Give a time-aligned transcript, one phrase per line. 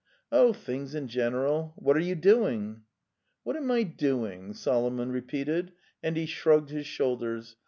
[0.31, 1.73] 'Oh, things in general.
[1.75, 2.85] What are you doing?"'"
[3.43, 7.55] What am I doing?" Solomon repeated, and he shrugged his shoulders.